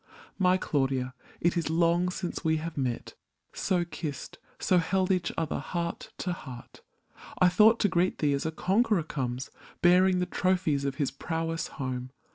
[0.39, 3.13] My Claudia, it is long since we have met,
[3.53, 6.81] So kissed, so held each other heart to heart!
[7.39, 9.51] I thought to greet thee as a conqueror comes,
[9.83, 12.09] Bearing the trophies of his prowess home.